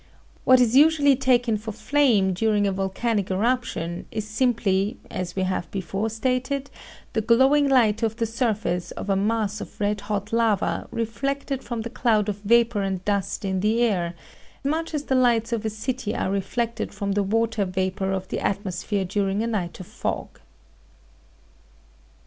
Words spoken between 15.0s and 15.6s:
the lights